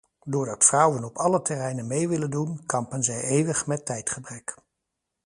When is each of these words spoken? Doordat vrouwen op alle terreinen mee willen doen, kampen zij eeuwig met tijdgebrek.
Doordat 0.25 0.65
vrouwen 0.65 1.03
op 1.03 1.17
alle 1.17 1.41
terreinen 1.41 1.87
mee 1.87 2.07
willen 2.07 2.29
doen, 2.29 2.65
kampen 2.65 3.03
zij 3.03 3.21
eeuwig 3.21 3.65
met 3.67 3.85
tijdgebrek. 3.85 4.55